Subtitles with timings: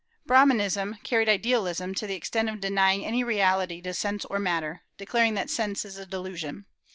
[0.25, 5.35] Brahmanism carried idealism to the extent of denying any reality to sense or matter, declaring
[5.35, 6.65] that sense is a delusion.